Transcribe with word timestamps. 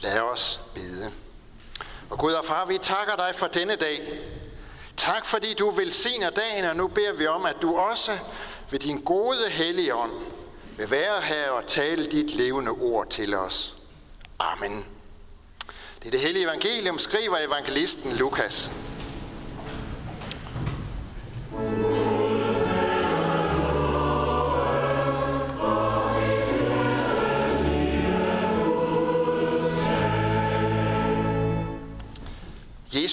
Lad 0.00 0.20
os 0.20 0.60
bede. 0.74 1.12
Og 2.10 2.18
Gud 2.18 2.32
og 2.32 2.44
far, 2.44 2.64
vi 2.64 2.78
takker 2.82 3.16
dig 3.16 3.34
for 3.34 3.46
denne 3.46 3.76
dag. 3.76 4.20
Tak 4.96 5.26
fordi 5.26 5.54
du 5.54 5.70
velsigner 5.70 6.30
dagen, 6.30 6.64
og 6.64 6.76
nu 6.76 6.88
beder 6.88 7.12
vi 7.12 7.26
om, 7.26 7.46
at 7.46 7.56
du 7.62 7.76
også 7.76 8.18
ved 8.70 8.78
din 8.78 9.00
gode 9.00 9.50
hellige 9.50 9.94
ånd 9.94 10.12
vil 10.76 10.90
være 10.90 11.20
her 11.20 11.50
og 11.50 11.66
tale 11.66 12.06
dit 12.06 12.34
levende 12.34 12.70
ord 12.70 13.10
til 13.10 13.34
os. 13.34 13.74
Amen. 14.38 14.86
Det 15.98 16.06
er 16.06 16.10
det 16.10 16.20
hellige 16.20 16.44
evangelium, 16.44 16.98
skriver 16.98 17.38
evangelisten 17.38 18.12
Lukas. 18.12 18.70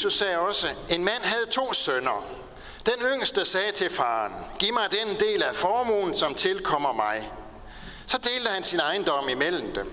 Jesus 0.06 0.20
sagde 0.20 0.40
også, 0.40 0.68
en 0.90 1.04
mand 1.04 1.24
havde 1.24 1.46
to 1.52 1.74
sønner. 1.74 2.26
Den 2.86 3.02
yngste 3.02 3.46
sagde 3.46 3.72
til 3.72 3.90
faren, 3.90 4.34
giv 4.60 4.74
mig 4.74 4.84
den 4.92 5.20
del 5.20 5.44
af 5.44 5.56
formuen, 5.56 6.18
som 6.18 6.34
tilkommer 6.34 6.94
mig. 6.94 7.32
Så 8.08 8.18
delte 8.18 8.50
han 8.50 8.64
sin 8.64 8.80
ejendom 8.80 9.30
imellem 9.30 9.74
dem. 9.74 9.92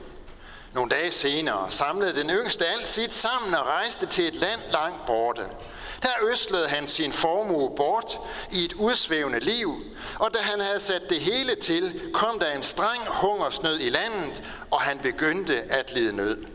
Nogle 0.73 0.91
dage 0.91 1.12
senere 1.12 1.66
samlede 1.71 2.21
den 2.21 2.30
yngste 2.30 2.66
alt 2.66 2.88
sit 2.88 3.12
sammen 3.12 3.55
og 3.55 3.66
rejste 3.66 4.07
til 4.07 4.29
et 4.29 4.35
land 4.35 4.61
langt 4.73 5.07
borte. 5.07 5.43
Der 6.02 6.30
øslede 6.33 6.69
han 6.69 6.88
sin 6.88 7.13
formue 7.13 7.77
bort 7.77 8.19
i 8.51 8.65
et 8.65 8.73
udsvævende 8.73 9.41
liv, 9.41 9.74
og 10.19 10.35
da 10.35 10.38
han 10.38 10.60
havde 10.60 10.80
sat 10.80 11.10
det 11.10 11.21
hele 11.21 11.55
til, 11.55 12.01
kom 12.15 12.38
der 12.38 12.52
en 12.52 12.63
streng 12.63 13.02
hungersnød 13.09 13.80
i 13.80 13.88
landet, 13.88 14.43
og 14.71 14.80
han 14.80 14.99
begyndte 14.99 15.63
at 15.71 15.93
lide 15.95 16.16
nød. 16.16 16.52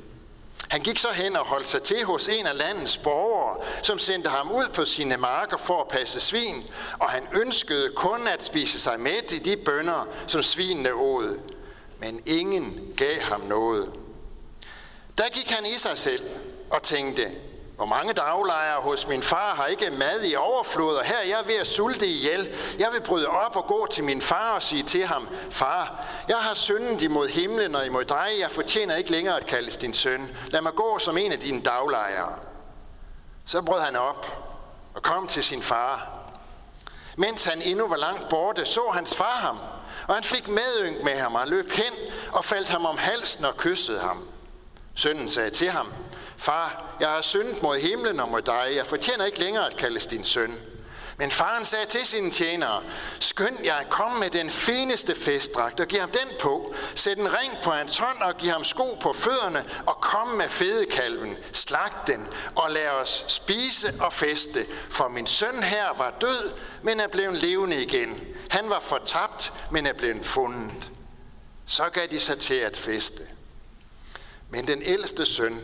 Han 0.67 0.81
gik 0.81 0.99
så 0.99 1.11
hen 1.11 1.35
og 1.35 1.45
holdt 1.45 1.69
sig 1.69 1.83
til 1.83 2.05
hos 2.05 2.27
en 2.27 2.47
af 2.47 2.57
landets 2.57 2.97
borgere, 2.97 3.57
som 3.83 3.99
sendte 3.99 4.29
ham 4.29 4.51
ud 4.51 4.65
på 4.73 4.85
sine 4.85 5.17
marker 5.17 5.57
for 5.57 5.81
at 5.81 5.87
passe 5.87 6.19
svin, 6.19 6.65
og 6.99 7.09
han 7.09 7.27
ønskede 7.33 7.89
kun 7.95 8.27
at 8.27 8.45
spise 8.45 8.79
sig 8.79 8.99
med 8.99 9.31
i 9.31 9.39
de 9.39 9.57
bønder, 9.57 10.07
som 10.27 10.43
svinene 10.43 10.93
åd. 10.93 11.39
Men 11.99 12.21
ingen 12.25 12.93
gav 12.97 13.19
ham 13.21 13.41
noget. 13.41 13.93
Der 15.17 15.29
gik 15.31 15.49
han 15.49 15.65
i 15.65 15.79
sig 15.79 15.97
selv 15.97 16.23
og 16.69 16.83
tænkte, 16.83 17.31
hvor 17.77 17.85
mange 17.85 18.13
daglejere 18.13 18.81
hos 18.81 19.07
min 19.07 19.23
far 19.23 19.55
har 19.55 19.65
ikke 19.65 19.89
mad 19.89 20.23
i 20.23 20.35
overflod, 20.35 20.95
og 20.95 21.05
her 21.05 21.17
er 21.17 21.27
jeg 21.27 21.43
ved 21.45 21.55
at 21.55 21.67
sulte 21.67 22.07
ihjel. 22.07 22.55
Jeg 22.79 22.87
vil 22.93 23.01
bryde 23.01 23.27
op 23.27 23.55
og 23.55 23.67
gå 23.67 23.87
til 23.91 24.03
min 24.03 24.21
far 24.21 24.55
og 24.55 24.63
sige 24.63 24.83
til 24.83 25.05
ham, 25.05 25.27
Far, 25.49 26.05
jeg 26.27 26.37
har 26.37 26.53
syndet 26.53 27.01
imod 27.01 27.27
himlen 27.27 27.75
og 27.75 27.85
imod 27.85 28.05
dig. 28.05 28.27
Jeg 28.39 28.51
fortjener 28.51 28.95
ikke 28.95 29.11
længere 29.11 29.37
at 29.37 29.45
kaldes 29.45 29.77
din 29.77 29.93
søn. 29.93 30.37
Lad 30.47 30.61
mig 30.61 30.73
gå 30.73 30.99
som 30.99 31.17
en 31.17 31.31
af 31.31 31.39
dine 31.39 31.61
daglejere. 31.61 32.35
Så 33.45 33.61
brød 33.61 33.81
han 33.81 33.95
op 33.95 34.27
og 34.95 35.03
kom 35.03 35.27
til 35.27 35.43
sin 35.43 35.61
far. 35.61 36.09
Mens 37.17 37.45
han 37.45 37.61
endnu 37.61 37.87
var 37.87 37.97
langt 37.97 38.29
borte, 38.29 38.65
så 38.65 38.91
hans 38.93 39.15
far 39.15 39.37
ham, 39.37 39.57
og 40.07 40.15
han 40.15 40.23
fik 40.23 40.47
medynk 40.47 41.03
med 41.03 41.17
ham 41.19 41.35
og 41.35 41.47
løb 41.47 41.71
hen 41.71 41.93
og 42.31 42.45
faldt 42.45 42.69
ham 42.69 42.85
om 42.85 42.97
halsen 42.97 43.45
og 43.45 43.57
kyssede 43.57 43.99
ham. 43.99 44.27
Sønnen 44.95 45.29
sagde 45.29 45.49
til 45.49 45.69
ham, 45.69 45.87
Far, 46.37 46.95
jeg 46.99 47.09
har 47.09 47.21
syndet 47.21 47.61
mod 47.63 47.79
himlen 47.79 48.19
og 48.19 48.29
mod 48.29 48.41
dig. 48.41 48.71
Jeg 48.75 48.87
fortjener 48.87 49.25
ikke 49.25 49.39
længere 49.39 49.71
at 49.71 49.77
kaldes 49.77 50.05
din 50.05 50.23
søn. 50.23 50.59
Men 51.19 51.31
faren 51.31 51.65
sagde 51.65 51.85
til 51.85 52.05
sine 52.05 52.31
tjenere, 52.31 52.83
skynd 53.19 53.65
jer 53.65 53.75
at 53.75 53.89
komme 53.89 54.19
med 54.19 54.29
den 54.29 54.49
fineste 54.49 55.15
festdragt 55.15 55.79
og 55.79 55.87
giv 55.87 55.99
ham 55.99 56.11
den 56.11 56.37
på. 56.39 56.73
Sæt 56.95 57.17
en 57.17 57.33
ring 57.33 57.53
på 57.63 57.71
hans 57.71 57.97
hånd 57.97 58.21
og 58.21 58.37
giv 58.37 58.51
ham 58.51 58.63
sko 58.63 58.97
på 59.01 59.13
fødderne 59.13 59.65
og 59.85 59.97
kom 60.01 60.27
med 60.27 60.49
fedekalven. 60.49 61.37
Slag 61.51 61.91
den 62.07 62.27
og 62.55 62.71
lad 62.71 62.89
os 62.89 63.25
spise 63.27 63.93
og 63.99 64.13
feste. 64.13 64.65
For 64.89 65.07
min 65.07 65.27
søn 65.27 65.63
her 65.63 65.97
var 65.97 66.13
død, 66.21 66.51
men 66.83 66.99
er 66.99 67.07
blevet 67.07 67.41
levende 67.41 67.83
igen. 67.83 68.21
Han 68.49 68.69
var 68.69 68.79
fortabt, 68.79 69.53
men 69.71 69.85
er 69.85 69.93
blevet 69.93 70.25
fundet. 70.25 70.91
Så 71.65 71.89
gav 71.89 72.05
de 72.11 72.19
sig 72.19 72.39
til 72.39 72.55
at 72.55 72.77
feste. 72.77 73.23
Men 74.49 74.67
den 74.67 74.81
ældste 74.85 75.25
søn 75.25 75.63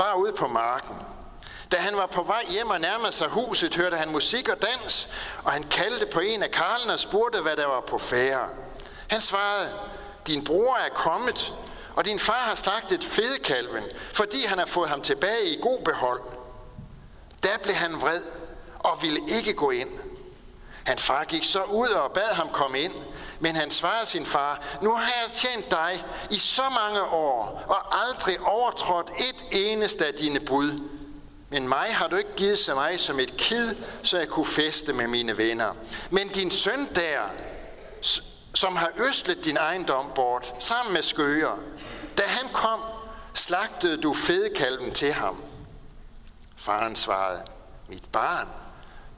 var 0.00 0.14
ude 0.14 0.32
på 0.32 0.46
marken. 0.46 0.96
Da 1.72 1.76
han 1.76 1.96
var 1.96 2.06
på 2.06 2.22
vej 2.22 2.42
hjem 2.48 2.70
og 2.70 2.80
nærmede 2.80 3.12
sig 3.12 3.28
huset, 3.28 3.74
hørte 3.74 3.96
han 3.96 4.12
musik 4.12 4.48
og 4.48 4.62
dans, 4.62 5.08
og 5.44 5.52
han 5.52 5.62
kaldte 5.62 6.06
på 6.06 6.20
en 6.20 6.42
af 6.42 6.50
karlene 6.50 6.92
og 6.92 7.00
spurgte, 7.00 7.40
hvad 7.40 7.56
der 7.56 7.66
var 7.66 7.80
på 7.80 7.98
færre. 7.98 8.48
Han 9.08 9.20
svarede, 9.20 9.74
din 10.26 10.44
bror 10.44 10.76
er 10.76 10.88
kommet, 10.94 11.54
og 11.96 12.04
din 12.04 12.18
far 12.18 12.44
har 12.48 12.54
slagtet 12.54 13.04
fedekalven, 13.04 13.84
fordi 14.12 14.44
han 14.44 14.58
har 14.58 14.66
fået 14.66 14.88
ham 14.88 15.02
tilbage 15.02 15.46
i 15.46 15.60
god 15.62 15.84
behold. 15.84 16.22
Da 17.42 17.48
blev 17.62 17.74
han 17.74 18.00
vred 18.00 18.22
og 18.78 19.02
ville 19.02 19.20
ikke 19.28 19.52
gå 19.52 19.70
ind. 19.70 19.90
Hans 20.84 21.02
far 21.02 21.24
gik 21.24 21.44
så 21.44 21.62
ud 21.62 21.88
og 21.88 22.12
bad 22.12 22.34
ham 22.34 22.48
komme 22.52 22.80
ind, 22.80 22.94
men 23.40 23.56
han 23.56 23.70
svarede 23.70 24.06
sin 24.06 24.26
far, 24.26 24.62
nu 24.82 24.92
har 24.92 25.12
jeg 25.22 25.30
tjent 25.32 25.70
dig 25.70 26.04
i 26.30 26.38
så 26.38 26.68
mange 26.68 27.02
år, 27.02 27.64
og 27.66 28.02
aldrig 28.06 28.40
overtrådt 28.40 29.10
et 29.18 29.44
eneste 29.52 30.06
af 30.06 30.14
dine 30.14 30.40
bud. 30.40 30.80
Men 31.50 31.68
mig 31.68 31.86
har 31.90 32.08
du 32.08 32.16
ikke 32.16 32.36
givet 32.36 32.58
så 32.58 32.74
mig 32.74 33.00
som 33.00 33.20
et 33.20 33.36
kid, 33.36 33.74
så 34.02 34.18
jeg 34.18 34.28
kunne 34.28 34.46
feste 34.46 34.92
med 34.92 35.08
mine 35.08 35.38
venner. 35.38 35.72
Men 36.10 36.28
din 36.28 36.50
søn 36.50 36.88
der, 36.94 37.20
som 38.54 38.76
har 38.76 38.90
østlet 39.08 39.44
din 39.44 39.56
ejendom 39.56 40.12
bort, 40.14 40.54
sammen 40.58 40.94
med 40.94 41.02
skøger, 41.02 41.58
da 42.18 42.22
han 42.26 42.48
kom, 42.52 42.80
slagtede 43.34 43.96
du 43.96 44.14
fedekalven 44.14 44.92
til 44.92 45.12
ham. 45.12 45.42
Faren 46.56 46.96
svarede, 46.96 47.42
mit 47.88 48.04
barn, 48.12 48.48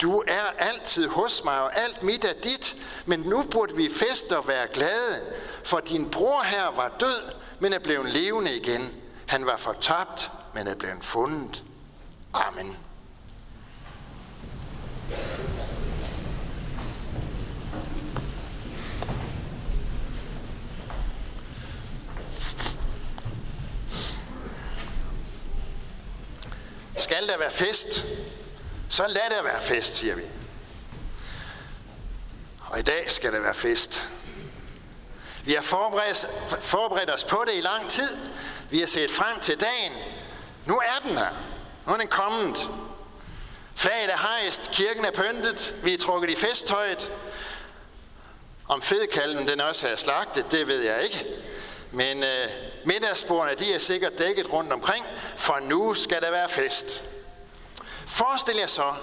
du 0.03 0.23
er 0.27 0.45
altid 0.59 1.09
hos 1.09 1.45
mig, 1.45 1.61
og 1.61 1.81
alt 1.81 2.03
mit 2.03 2.25
er 2.25 2.33
dit, 2.45 2.77
men 3.07 3.21
nu 3.21 3.43
burde 3.51 3.77
vi 3.77 3.91
feste 3.95 4.39
og 4.39 4.49
være 4.49 4.67
glade, 4.73 5.35
for 5.65 5.79
din 5.79 6.11
bror 6.11 6.43
her 6.43 6.67
var 6.77 6.97
død, 7.01 7.33
men 7.61 7.73
er 7.73 7.79
blevet 7.79 8.13
levende 8.13 8.57
igen. 8.57 8.93
Han 9.27 9.47
var 9.47 9.57
fortabt, 9.57 10.31
men 10.55 10.67
er 10.67 10.75
blevet 10.75 11.05
fundet. 11.05 11.65
Amen. 12.35 12.77
Skal 26.97 27.27
der 27.27 27.39
være 27.39 27.51
fest? 27.51 28.05
Så 28.93 29.07
lad 29.07 29.37
det 29.37 29.45
være 29.45 29.61
fest, 29.61 29.97
siger 29.97 30.15
vi. 30.15 30.23
Og 32.67 32.79
i 32.79 32.83
dag 32.83 33.13
skal 33.13 33.33
det 33.33 33.43
være 33.43 33.55
fest. 33.55 34.05
Vi 35.45 35.53
har 35.53 35.63
forberedt, 35.63 36.29
forberedt 36.61 37.11
os 37.11 37.25
på 37.25 37.45
det 37.47 37.59
i 37.59 37.61
lang 37.61 37.91
tid. 37.91 38.17
Vi 38.71 38.79
har 38.79 38.87
set 38.87 39.11
frem 39.11 39.41
til 39.41 39.61
dagen. 39.61 39.93
Nu 40.67 40.79
er 40.79 41.09
den 41.09 41.19
her. 41.19 41.31
Nu 41.87 41.93
er 41.93 41.97
den 41.97 42.09
kommet. 42.09 42.71
Flaget 43.75 44.13
er 44.13 44.17
hejst, 44.17 44.71
kirken 44.71 45.05
er 45.05 45.11
pyntet, 45.11 45.75
vi 45.83 45.95
er 45.95 45.99
trukket 45.99 46.31
i 46.31 46.37
festtøjet. 46.37 47.11
Om 48.69 48.83
fedekalven 48.83 49.49
den 49.49 49.61
også 49.61 49.89
er 49.89 49.97
slagtet, 49.97 50.53
det 50.53 50.69
ved 50.69 50.83
jeg 50.83 51.03
ikke. 51.03 51.27
Men 51.91 52.23
øh, 52.23 52.49
middagsbordene 52.85 53.55
de 53.59 53.75
er 53.75 53.79
sikkert 53.79 54.19
dækket 54.19 54.53
rundt 54.53 54.73
omkring, 54.73 55.07
for 55.37 55.59
nu 55.61 55.95
skal 55.95 56.23
der 56.23 56.31
være 56.31 56.49
fest. 56.49 57.05
Forestil 58.13 58.57
jer 58.57 58.67
så, 58.67 58.95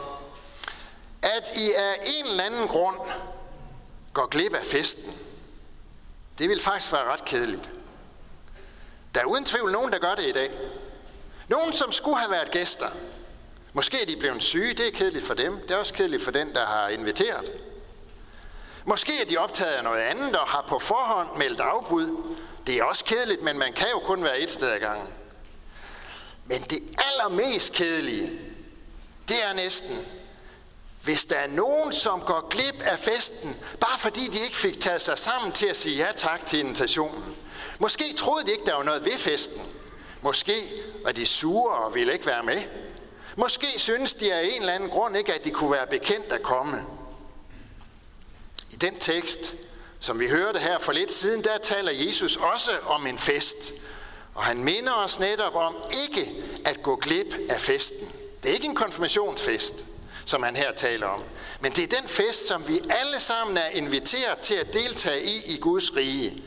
at 1.21 1.57
I 1.57 1.71
af 1.73 1.95
en 2.05 2.25
eller 2.25 2.43
anden 2.43 2.67
grund 2.67 2.97
går 4.13 4.25
glip 4.25 4.53
af 4.53 4.65
festen. 4.65 5.13
Det 6.37 6.49
vil 6.49 6.61
faktisk 6.61 6.93
være 6.93 7.03
ret 7.03 7.25
kedeligt. 7.25 7.69
Der 9.15 9.21
er 9.21 9.25
uden 9.25 9.45
tvivl 9.45 9.71
nogen, 9.71 9.91
der 9.91 9.99
gør 9.99 10.15
det 10.15 10.27
i 10.27 10.31
dag. 10.31 10.51
Nogen, 11.47 11.73
som 11.73 11.91
skulle 11.91 12.17
have 12.17 12.31
været 12.31 12.51
gæster. 12.51 12.89
Måske 13.73 14.01
er 14.01 14.05
de 14.05 14.17
blevet 14.17 14.43
syge, 14.43 14.73
det 14.73 14.87
er 14.87 14.91
kedeligt 14.91 15.25
for 15.25 15.33
dem. 15.33 15.61
Det 15.61 15.71
er 15.71 15.77
også 15.77 15.93
kedeligt 15.93 16.23
for 16.23 16.31
den, 16.31 16.55
der 16.55 16.65
har 16.65 16.89
inviteret. 16.89 17.51
Måske 18.85 19.21
er 19.21 19.25
de 19.25 19.37
optaget 19.37 19.73
af 19.73 19.83
noget 19.83 20.01
andet 20.01 20.35
og 20.35 20.47
har 20.47 20.65
på 20.67 20.79
forhånd 20.79 21.37
meldt 21.37 21.59
afbud. 21.59 22.35
Det 22.67 22.75
er 22.75 22.83
også 22.83 23.05
kedeligt, 23.05 23.41
men 23.41 23.59
man 23.59 23.73
kan 23.73 23.87
jo 23.91 23.99
kun 23.99 24.23
være 24.23 24.39
et 24.39 24.51
sted 24.51 24.71
ad 24.71 24.79
gangen. 24.79 25.13
Men 26.45 26.61
det 26.61 26.79
allermest 26.97 27.73
kedelige, 27.73 28.48
det 29.29 29.43
er 29.43 29.53
næsten, 29.53 30.05
hvis 31.03 31.25
der 31.25 31.35
er 31.35 31.47
nogen, 31.47 31.91
som 31.93 32.21
går 32.21 32.47
glip 32.49 32.81
af 32.81 32.99
festen, 32.99 33.57
bare 33.79 33.99
fordi 33.99 34.27
de 34.27 34.43
ikke 34.43 34.55
fik 34.55 34.79
taget 34.79 35.01
sig 35.01 35.17
sammen 35.17 35.51
til 35.51 35.65
at 35.65 35.77
sige 35.77 36.05
ja 36.05 36.11
tak 36.15 36.45
til 36.45 36.59
invitationen. 36.59 37.35
Måske 37.79 38.13
troede 38.17 38.45
de 38.45 38.51
ikke, 38.51 38.65
der 38.65 38.75
var 38.75 38.83
noget 38.83 39.05
ved 39.05 39.17
festen. 39.17 39.61
Måske 40.21 40.53
var 41.03 41.11
de 41.11 41.25
sure 41.25 41.75
og 41.75 41.95
ville 41.95 42.13
ikke 42.13 42.25
være 42.25 42.43
med. 42.43 42.61
Måske 43.35 43.67
synes 43.77 44.13
de 44.13 44.33
af 44.33 44.49
en 44.53 44.61
eller 44.61 44.73
anden 44.73 44.89
grund 44.89 45.17
ikke, 45.17 45.33
at 45.33 45.43
de 45.43 45.49
kunne 45.49 45.71
være 45.71 45.87
bekendt 45.87 46.31
at 46.31 46.41
komme. 46.41 46.85
I 48.71 48.75
den 48.75 48.99
tekst, 48.99 49.55
som 49.99 50.19
vi 50.19 50.27
hørte 50.27 50.59
her 50.59 50.79
for 50.79 50.91
lidt 50.91 51.13
siden, 51.13 51.43
der 51.43 51.57
taler 51.57 51.91
Jesus 51.91 52.37
også 52.37 52.71
om 52.85 53.07
en 53.07 53.17
fest. 53.17 53.73
Og 54.35 54.43
han 54.43 54.63
minder 54.63 54.93
os 54.93 55.19
netop 55.19 55.55
om 55.55 55.75
ikke 56.07 56.43
at 56.65 56.83
gå 56.83 56.95
glip 56.95 57.35
af 57.49 57.61
festen. 57.61 58.18
Det 58.43 58.49
er 58.49 58.53
ikke 58.53 58.67
en 58.67 58.75
konfirmationsfest, 58.75 59.85
som 60.25 60.43
han 60.43 60.55
her 60.55 60.71
taler 60.71 61.07
om. 61.07 61.23
Men 61.61 61.71
det 61.71 61.83
er 61.83 61.99
den 61.99 62.07
fest, 62.07 62.47
som 62.47 62.67
vi 62.67 62.79
alle 62.89 63.19
sammen 63.19 63.57
er 63.57 63.69
inviteret 63.69 64.39
til 64.39 64.55
at 64.55 64.73
deltage 64.73 65.23
i 65.23 65.43
i 65.45 65.57
Guds 65.59 65.95
rige. 65.95 66.43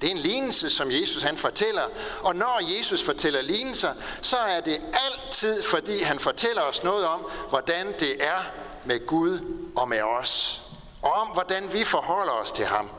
Det 0.00 0.06
er 0.06 0.14
en 0.14 0.20
lignelse, 0.20 0.70
som 0.70 0.90
Jesus 0.90 1.22
han 1.22 1.36
fortæller. 1.36 1.82
Og 2.20 2.36
når 2.36 2.60
Jesus 2.78 3.02
fortæller 3.02 3.42
lignelser, 3.42 3.94
så 4.22 4.36
er 4.36 4.60
det 4.60 4.80
altid, 4.92 5.62
fordi 5.62 6.02
han 6.02 6.18
fortæller 6.18 6.62
os 6.62 6.82
noget 6.82 7.06
om, 7.06 7.26
hvordan 7.48 7.94
det 8.00 8.24
er 8.24 8.42
med 8.84 9.06
Gud 9.06 9.40
og 9.76 9.88
med 9.88 10.02
os. 10.02 10.62
Og 11.02 11.12
om, 11.12 11.28
hvordan 11.28 11.72
vi 11.72 11.84
forholder 11.84 12.32
os 12.32 12.52
til 12.52 12.66
ham. 12.66 12.90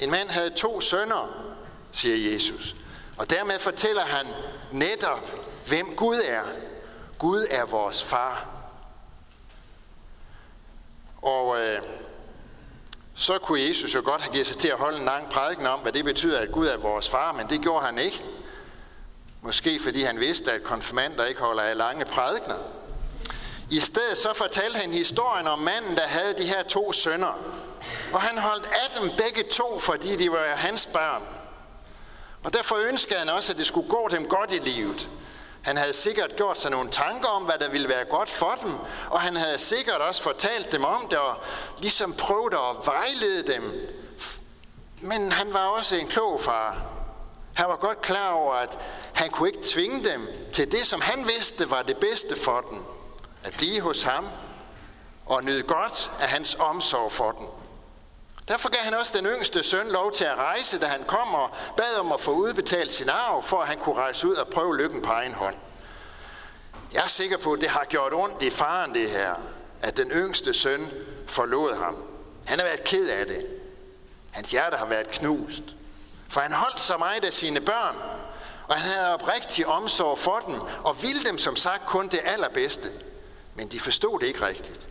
En 0.00 0.10
mand 0.10 0.30
havde 0.30 0.50
to 0.50 0.80
sønner, 0.80 1.52
siger 1.92 2.32
Jesus. 2.32 2.76
Og 3.16 3.30
dermed 3.30 3.58
fortæller 3.58 4.02
han 4.02 4.26
netop, 4.72 5.32
hvem 5.66 5.96
Gud 5.96 6.20
er. 6.24 6.42
Gud 7.18 7.46
er 7.50 7.64
vores 7.64 8.04
far. 8.04 8.46
Og 11.22 11.60
øh, 11.60 11.82
så 13.14 13.38
kunne 13.38 13.68
Jesus 13.68 13.94
jo 13.94 14.02
godt 14.04 14.22
have 14.22 14.32
givet 14.32 14.46
sig 14.46 14.58
til 14.58 14.68
at 14.68 14.78
holde 14.78 14.98
en 14.98 15.04
lang 15.04 15.28
prædiken 15.28 15.66
om, 15.66 15.80
hvad 15.80 15.92
det 15.92 16.04
betyder, 16.04 16.40
at 16.40 16.52
Gud 16.52 16.66
er 16.66 16.76
vores 16.76 17.08
far, 17.08 17.32
men 17.32 17.48
det 17.48 17.60
gjorde 17.60 17.86
han 17.86 17.98
ikke. 17.98 18.24
Måske 19.42 19.80
fordi 19.82 20.02
han 20.02 20.20
vidste, 20.20 20.52
at 20.52 20.62
konfirmander 20.62 21.24
ikke 21.24 21.40
holder 21.40 21.62
af 21.62 21.76
lange 21.76 22.04
prædikner. 22.04 22.56
I 23.70 23.80
stedet 23.80 24.16
så 24.16 24.32
fortalte 24.34 24.78
han 24.78 24.92
historien 24.92 25.46
om 25.46 25.58
manden, 25.58 25.96
der 25.96 26.06
havde 26.06 26.34
de 26.38 26.48
her 26.48 26.62
to 26.62 26.92
sønner. 26.92 27.38
Og 28.12 28.22
han 28.22 28.38
holdt 28.38 28.66
af 28.66 29.00
dem 29.00 29.10
begge 29.16 29.50
to, 29.50 29.78
fordi 29.78 30.16
de 30.16 30.30
var 30.30 30.54
hans 30.56 30.86
børn. 30.86 31.22
Og 32.42 32.52
derfor 32.52 32.76
ønskede 32.88 33.18
han 33.18 33.28
også, 33.28 33.52
at 33.52 33.58
det 33.58 33.66
skulle 33.66 33.88
gå 33.88 34.08
dem 34.10 34.28
godt 34.28 34.52
i 34.52 34.58
livet. 34.58 35.10
Han 35.66 35.76
havde 35.76 35.92
sikkert 35.92 36.36
gjort 36.36 36.58
sig 36.58 36.70
nogle 36.70 36.90
tanker 36.90 37.28
om, 37.28 37.42
hvad 37.42 37.58
der 37.58 37.68
ville 37.68 37.88
være 37.88 38.04
godt 38.04 38.30
for 38.30 38.58
dem, 38.64 38.74
og 39.10 39.20
han 39.20 39.36
havde 39.36 39.58
sikkert 39.58 40.00
også 40.00 40.22
fortalt 40.22 40.72
dem 40.72 40.84
om 40.84 41.08
det, 41.10 41.18
og 41.18 41.36
ligesom 41.78 42.12
prøvet 42.12 42.54
at 42.54 42.86
vejlede 42.86 43.52
dem. 43.52 43.72
Men 45.00 45.32
han 45.32 45.54
var 45.54 45.66
også 45.66 45.96
en 45.96 46.06
klog 46.06 46.40
far. 46.40 46.82
Han 47.54 47.68
var 47.68 47.76
godt 47.76 48.00
klar 48.00 48.30
over, 48.30 48.54
at 48.54 48.78
han 49.12 49.30
kunne 49.30 49.48
ikke 49.48 49.62
tvinge 49.62 50.10
dem 50.10 50.28
til 50.52 50.72
det, 50.72 50.86
som 50.86 51.00
han 51.00 51.26
vidste 51.26 51.70
var 51.70 51.82
det 51.82 51.96
bedste 51.96 52.36
for 52.36 52.66
dem. 52.70 52.84
At 53.44 53.52
blive 53.56 53.80
hos 53.80 54.02
ham 54.02 54.26
og 55.26 55.44
nyde 55.44 55.62
godt 55.62 56.10
af 56.20 56.28
hans 56.28 56.54
omsorg 56.54 57.12
for 57.12 57.30
dem. 57.30 57.46
Derfor 58.48 58.68
gav 58.68 58.80
han 58.82 58.94
også 58.94 59.12
den 59.16 59.26
yngste 59.26 59.62
søn 59.62 59.88
lov 59.88 60.12
til 60.12 60.24
at 60.24 60.36
rejse, 60.36 60.80
da 60.80 60.86
han 60.86 61.04
kom 61.04 61.34
og 61.34 61.50
bad 61.76 61.96
om 61.96 62.12
at 62.12 62.20
få 62.20 62.32
udbetalt 62.32 62.92
sin 62.92 63.08
arv, 63.08 63.42
for 63.42 63.62
at 63.62 63.68
han 63.68 63.78
kunne 63.78 63.94
rejse 63.94 64.28
ud 64.28 64.34
og 64.34 64.48
prøve 64.48 64.76
lykken 64.76 65.02
på 65.02 65.10
egen 65.10 65.34
hånd. 65.34 65.56
Jeg 66.92 67.02
er 67.02 67.08
sikker 67.08 67.38
på, 67.38 67.52
at 67.52 67.60
det 67.60 67.68
har 67.68 67.84
gjort 67.84 68.14
ondt 68.14 68.42
i 68.42 68.50
faren 68.50 68.94
det 68.94 69.10
her, 69.10 69.34
at 69.80 69.96
den 69.96 70.10
yngste 70.10 70.54
søn 70.54 70.92
forlod 71.26 71.74
ham. 71.74 72.04
Han 72.44 72.58
har 72.58 72.66
været 72.66 72.84
ked 72.84 73.08
af 73.08 73.26
det. 73.26 73.46
Hans 74.30 74.50
hjerte 74.50 74.76
har 74.76 74.86
været 74.86 75.08
knust. 75.08 75.62
For 76.28 76.40
han 76.40 76.52
holdt 76.52 76.80
så 76.80 76.96
meget 76.96 77.24
af 77.24 77.32
sine 77.32 77.60
børn, 77.60 77.96
og 78.68 78.74
han 78.74 78.90
havde 78.90 79.14
oprigtig 79.14 79.66
omsorg 79.66 80.18
for 80.18 80.38
dem, 80.46 80.60
og 80.84 81.02
ville 81.02 81.24
dem 81.24 81.38
som 81.38 81.56
sagt 81.56 81.86
kun 81.86 82.08
det 82.08 82.20
allerbedste. 82.24 82.92
Men 83.54 83.68
de 83.68 83.80
forstod 83.80 84.18
det 84.20 84.26
ikke 84.26 84.46
rigtigt. 84.46 84.86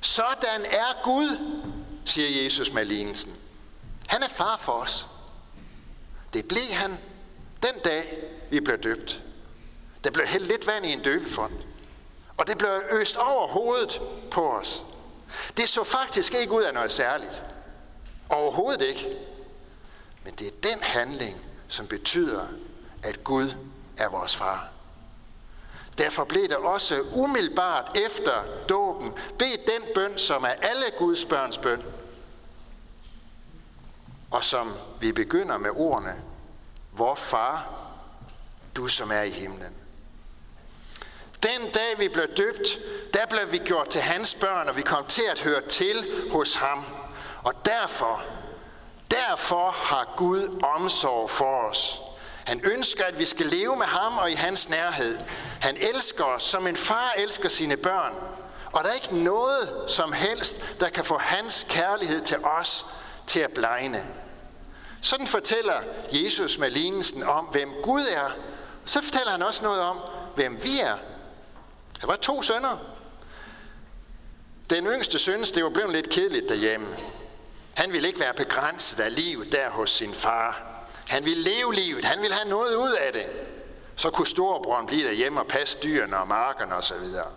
Sådan 0.00 0.64
er 0.64 1.02
Gud, 1.02 1.38
siger 2.08 2.42
Jesus 2.42 2.72
med 2.72 2.84
lignelsen. 2.84 3.36
Han 4.06 4.22
er 4.22 4.28
far 4.28 4.56
for 4.56 4.72
os. 4.72 5.06
Det 6.32 6.48
blev 6.48 6.72
han 6.72 6.98
den 7.62 7.80
dag, 7.84 8.24
vi 8.50 8.60
blev 8.60 8.78
døbt. 8.78 9.22
Der 10.04 10.10
blev 10.10 10.26
hældt 10.26 10.46
lidt 10.46 10.66
vand 10.66 10.86
i 10.86 10.92
en 10.92 11.02
døbefond. 11.02 11.52
Og 12.36 12.46
det 12.46 12.58
blev 12.58 12.70
øst 12.92 13.16
over 13.16 13.48
hovedet 13.48 14.00
på 14.30 14.50
os. 14.50 14.82
Det 15.56 15.68
så 15.68 15.84
faktisk 15.84 16.34
ikke 16.34 16.52
ud 16.52 16.62
af 16.62 16.74
noget 16.74 16.92
særligt. 16.92 17.44
Overhovedet 18.28 18.82
ikke. 18.82 19.16
Men 20.24 20.34
det 20.34 20.46
er 20.46 20.70
den 20.70 20.82
handling, 20.82 21.36
som 21.68 21.86
betyder, 21.86 22.46
at 23.02 23.24
Gud 23.24 23.50
er 23.96 24.08
vores 24.08 24.36
far. 24.36 24.68
Derfor 25.98 26.24
blev 26.24 26.42
det 26.42 26.56
også 26.56 27.04
umiddelbart 27.12 27.98
efter 28.06 28.44
dåben 28.68 29.12
bedt 29.38 29.66
den 29.66 29.94
bøn, 29.94 30.18
som 30.18 30.44
er 30.44 30.48
alle 30.48 30.84
Guds 30.98 31.24
børns 31.24 31.58
bøn 31.58 31.84
og 34.30 34.44
som 34.44 34.74
vi 35.00 35.12
begynder 35.12 35.58
med 35.58 35.70
ordene, 35.70 36.14
Vor 36.92 37.14
far, 37.14 37.68
du 38.76 38.88
som 38.88 39.12
er 39.12 39.22
i 39.22 39.30
himlen. 39.30 39.76
Den 41.42 41.70
dag 41.74 41.98
vi 41.98 42.08
blev 42.08 42.26
døbt, 42.36 42.78
der 43.14 43.26
blev 43.30 43.52
vi 43.52 43.58
gjort 43.58 43.88
til 43.88 44.00
hans 44.00 44.34
børn, 44.34 44.68
og 44.68 44.76
vi 44.76 44.82
kom 44.82 45.06
til 45.06 45.22
at 45.30 45.40
høre 45.40 45.60
til 45.68 46.28
hos 46.30 46.54
ham. 46.54 46.84
Og 47.42 47.52
derfor, 47.64 48.22
derfor 49.10 49.70
har 49.70 50.14
Gud 50.16 50.62
omsorg 50.62 51.30
for 51.30 51.68
os. 51.70 52.00
Han 52.44 52.60
ønsker, 52.64 53.04
at 53.04 53.18
vi 53.18 53.24
skal 53.24 53.46
leve 53.46 53.76
med 53.76 53.86
ham 53.86 54.18
og 54.18 54.30
i 54.30 54.34
hans 54.34 54.68
nærhed. 54.68 55.18
Han 55.60 55.76
elsker 55.94 56.24
os, 56.24 56.42
som 56.42 56.66
en 56.66 56.76
far 56.76 57.14
elsker 57.18 57.48
sine 57.48 57.76
børn. 57.76 58.14
Og 58.72 58.84
der 58.84 58.90
er 58.90 58.94
ikke 58.94 59.16
noget 59.16 59.84
som 59.88 60.12
helst, 60.12 60.60
der 60.80 60.88
kan 60.88 61.04
få 61.04 61.18
hans 61.18 61.66
kærlighed 61.68 62.20
til 62.20 62.36
os 62.44 62.86
til 63.28 63.40
at 63.40 63.52
blegne. 63.52 64.06
Sådan 65.02 65.26
fortæller 65.26 65.80
Jesus 66.12 66.58
med 66.58 66.70
lignelsen 66.70 67.22
om, 67.22 67.44
hvem 67.44 67.72
Gud 67.82 68.02
er. 68.02 68.30
Så 68.84 69.02
fortæller 69.02 69.30
han 69.30 69.42
også 69.42 69.64
noget 69.64 69.80
om, 69.80 69.98
hvem 70.34 70.64
vi 70.64 70.78
er. 70.80 70.96
Der 72.00 72.06
var 72.06 72.16
to 72.16 72.42
sønner. 72.42 72.78
Den 74.70 74.86
yngste 74.86 75.18
synes, 75.18 75.50
det 75.50 75.64
var 75.64 75.70
blevet 75.70 75.92
lidt 75.92 76.08
kedeligt 76.08 76.48
derhjemme. 76.48 76.96
Han 77.74 77.92
ville 77.92 78.08
ikke 78.08 78.20
være 78.20 78.34
begrænset 78.34 79.00
af 79.00 79.14
livet 79.14 79.52
der 79.52 79.70
hos 79.70 79.90
sin 79.90 80.14
far. 80.14 80.62
Han 81.08 81.24
ville 81.24 81.42
leve 81.42 81.74
livet. 81.74 82.04
Han 82.04 82.20
ville 82.20 82.34
have 82.34 82.48
noget 82.48 82.76
ud 82.76 82.92
af 83.06 83.12
det. 83.12 83.26
Så 83.96 84.10
kunne 84.10 84.26
storebroren 84.26 84.86
blive 84.86 85.04
derhjemme 85.04 85.40
og 85.40 85.46
passe 85.46 85.78
dyrene 85.82 86.18
og 86.18 86.28
markerne 86.28 86.74
osv. 86.74 86.94
Og 86.94 87.32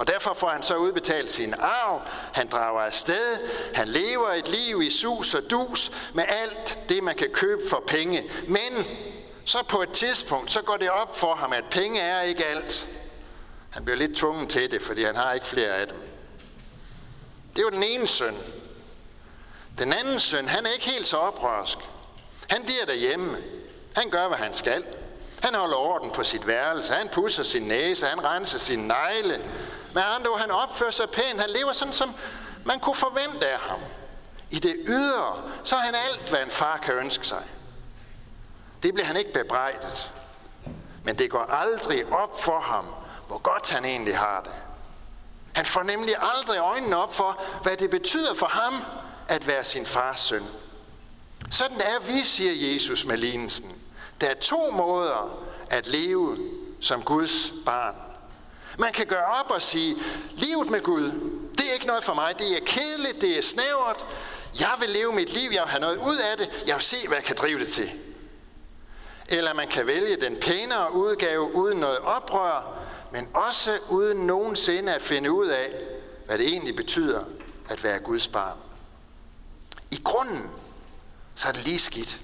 og 0.00 0.06
derfor 0.06 0.34
får 0.34 0.48
han 0.48 0.62
så 0.62 0.76
udbetalt 0.76 1.30
sin 1.30 1.54
arv, 1.58 2.02
han 2.32 2.48
drager 2.48 2.80
afsted, 2.80 3.38
han 3.74 3.88
lever 3.88 4.28
et 4.28 4.48
liv 4.48 4.82
i 4.82 4.90
sus 4.90 5.34
og 5.34 5.50
dus 5.50 5.92
med 6.14 6.24
alt 6.28 6.78
det, 6.88 7.02
man 7.02 7.14
kan 7.14 7.30
købe 7.32 7.62
for 7.70 7.82
penge. 7.86 8.30
Men 8.48 8.86
så 9.44 9.62
på 9.68 9.82
et 9.82 9.92
tidspunkt, 9.92 10.50
så 10.50 10.62
går 10.62 10.76
det 10.76 10.90
op 10.90 11.16
for 11.16 11.34
ham, 11.34 11.52
at 11.52 11.64
penge 11.70 12.00
er 12.00 12.20
ikke 12.20 12.46
alt. 12.46 12.88
Han 13.70 13.84
bliver 13.84 13.96
lidt 13.96 14.16
tvunget 14.16 14.48
til 14.48 14.70
det, 14.70 14.82
fordi 14.82 15.04
han 15.04 15.16
har 15.16 15.32
ikke 15.32 15.46
flere 15.46 15.70
af 15.70 15.86
dem. 15.86 15.96
Det 17.56 17.58
er 17.58 17.62
jo 17.62 17.70
den 17.70 17.82
ene 17.82 18.06
søn. 18.06 18.38
Den 19.78 19.92
anden 19.92 20.20
søn, 20.20 20.48
han 20.48 20.66
er 20.66 20.70
ikke 20.70 20.90
helt 20.90 21.08
så 21.08 21.16
oprørsk. 21.16 21.78
Han 22.50 22.62
bliver 22.62 22.84
derhjemme. 22.86 23.38
Han 23.96 24.10
gør, 24.10 24.28
hvad 24.28 24.38
han 24.38 24.54
skal. 24.54 24.84
Han 25.42 25.54
holder 25.54 25.76
orden 25.76 26.10
på 26.10 26.24
sit 26.24 26.46
værelse, 26.46 26.92
han 26.92 27.08
pusser 27.08 27.42
sin 27.42 27.62
næse, 27.62 28.06
han 28.06 28.24
renser 28.24 28.58
sin 28.58 28.78
negle, 28.78 29.44
med 29.94 30.02
andre 30.16 30.30
ord, 30.30 30.40
han 30.40 30.50
opfører 30.50 30.90
sig 30.90 31.10
pænt. 31.10 31.40
Han 31.40 31.50
lever 31.50 31.72
sådan, 31.72 31.92
som 31.92 32.14
man 32.64 32.80
kunne 32.80 32.96
forvente 32.96 33.48
af 33.48 33.58
ham. 33.58 33.80
I 34.50 34.58
det 34.58 34.76
ydre, 34.88 35.42
så 35.64 35.76
er 35.76 35.80
han 35.80 35.94
alt, 35.94 36.30
hvad 36.30 36.42
en 36.42 36.50
far 36.50 36.76
kan 36.76 36.94
ønske 36.94 37.26
sig. 37.26 37.42
Det 38.82 38.94
bliver 38.94 39.06
han 39.06 39.16
ikke 39.16 39.32
bebrejdet. 39.32 40.12
Men 41.04 41.18
det 41.18 41.30
går 41.30 41.42
aldrig 41.42 42.12
op 42.12 42.42
for 42.42 42.60
ham, 42.60 42.86
hvor 43.26 43.38
godt 43.38 43.70
han 43.70 43.84
egentlig 43.84 44.18
har 44.18 44.40
det. 44.40 44.52
Han 45.52 45.64
får 45.64 45.82
nemlig 45.82 46.14
aldrig 46.36 46.58
øjnene 46.58 46.96
op 46.96 47.14
for, 47.14 47.42
hvad 47.62 47.76
det 47.76 47.90
betyder 47.90 48.34
for 48.34 48.46
ham 48.46 48.74
at 49.28 49.46
være 49.46 49.64
sin 49.64 49.86
fars 49.86 50.20
søn. 50.20 50.44
Sådan 51.50 51.80
er 51.80 52.00
vi, 52.06 52.20
siger 52.24 52.72
Jesus 52.72 53.04
med 53.04 53.16
lignelsen. 53.16 53.82
Der 54.20 54.26
er 54.26 54.34
to 54.34 54.70
måder 54.70 55.44
at 55.70 55.86
leve 55.86 56.38
som 56.80 57.02
Guds 57.02 57.52
barn. 57.66 58.09
Man 58.78 58.92
kan 58.92 59.06
gøre 59.06 59.24
op 59.24 59.50
og 59.50 59.62
sige, 59.62 59.96
livet 60.36 60.70
med 60.70 60.82
Gud, 60.82 61.10
det 61.58 61.68
er 61.68 61.72
ikke 61.72 61.86
noget 61.86 62.04
for 62.04 62.14
mig. 62.14 62.38
Det 62.38 62.56
er 62.56 62.60
kedeligt, 62.66 63.20
det 63.20 63.38
er 63.38 63.42
snævert. 63.42 64.06
Jeg 64.60 64.74
vil 64.80 64.90
leve 64.90 65.12
mit 65.12 65.32
liv, 65.32 65.50
jeg 65.52 65.62
vil 65.62 65.70
have 65.70 65.80
noget 65.80 65.96
ud 65.96 66.16
af 66.16 66.36
det. 66.38 66.64
Jeg 66.66 66.74
vil 66.74 66.82
se, 66.82 67.08
hvad 67.08 67.16
jeg 67.16 67.24
kan 67.24 67.36
drive 67.36 67.60
det 67.60 67.68
til. 67.68 67.92
Eller 69.28 69.54
man 69.54 69.68
kan 69.68 69.86
vælge 69.86 70.16
den 70.16 70.36
pænere 70.36 70.94
udgave 70.94 71.54
uden 71.54 71.78
noget 71.78 71.98
oprør, 71.98 72.78
men 73.12 73.28
også 73.34 73.78
uden 73.88 74.26
nogensinde 74.26 74.94
at 74.94 75.02
finde 75.02 75.32
ud 75.32 75.46
af, 75.48 75.70
hvad 76.26 76.38
det 76.38 76.48
egentlig 76.48 76.76
betyder 76.76 77.24
at 77.68 77.84
være 77.84 77.98
Guds 77.98 78.28
barn. 78.28 78.56
I 79.90 80.00
grunden, 80.04 80.50
så 81.34 81.48
er 81.48 81.52
det 81.52 81.64
lige 81.64 81.78
skidt. 81.78 82.20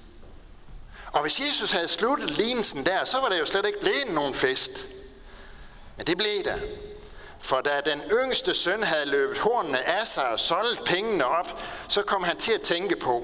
Og 1.11 1.21
hvis 1.21 1.39
Jesus 1.39 1.71
havde 1.71 1.87
sluttet 1.87 2.29
lignelsen 2.29 2.85
der, 2.85 3.03
så 3.05 3.19
var 3.19 3.29
det 3.29 3.39
jo 3.39 3.45
slet 3.45 3.65
ikke 3.65 3.79
blevet 3.79 4.07
nogen 4.09 4.33
fest. 4.33 4.87
Men 5.97 6.07
det 6.07 6.17
blev 6.17 6.43
der. 6.43 6.57
For 7.39 7.61
da 7.61 7.81
den 7.85 8.01
yngste 8.11 8.53
søn 8.53 8.83
havde 8.83 9.09
løbet 9.09 9.37
hornene 9.37 9.89
af 9.89 10.07
sig 10.07 10.27
og 10.29 10.39
solgt 10.39 10.85
pengene 10.85 11.25
op, 11.25 11.61
så 11.87 12.01
kom 12.01 12.23
han 12.23 12.37
til 12.37 12.51
at 12.51 12.61
tænke 12.61 12.95
på, 12.95 13.23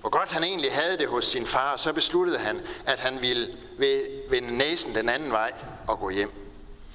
hvor 0.00 0.10
godt 0.10 0.32
han 0.32 0.44
egentlig 0.44 0.72
havde 0.72 0.98
det 0.98 1.08
hos 1.08 1.24
sin 1.24 1.46
far, 1.46 1.76
så 1.76 1.92
besluttede 1.92 2.38
han, 2.38 2.60
at 2.86 3.00
han 3.00 3.20
ville 3.20 3.54
vende 4.30 4.56
næsen 4.56 4.94
den 4.94 5.08
anden 5.08 5.32
vej 5.32 5.52
og 5.88 5.98
gå 5.98 6.10
hjem. 6.10 6.30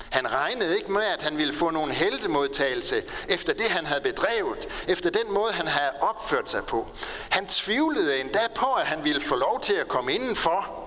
Han 0.10 0.32
regnede 0.34 0.78
ikke 0.78 0.92
med, 0.92 1.04
at 1.04 1.22
han 1.24 1.38
ville 1.38 1.54
få 1.54 1.70
nogen 1.70 1.92
heldemodtagelse 1.92 3.04
efter 3.30 3.54
det, 3.54 3.66
han 3.66 3.86
havde 3.86 4.02
bedrevet, 4.02 4.68
efter 4.88 5.10
den 5.10 5.34
måde, 5.34 5.54
han 5.54 5.68
havde 5.68 5.92
opført 6.02 6.50
sig 6.50 6.66
på. 6.66 6.88
Han 7.30 7.48
tvivlede 7.48 8.22
endda 8.22 8.48
på, 8.56 8.74
at 8.74 8.86
han 8.86 9.04
ville 9.04 9.22
få 9.22 9.36
lov 9.36 9.62
til 9.62 9.74
at 9.74 9.88
komme 9.88 10.14
indenfor. 10.14 10.84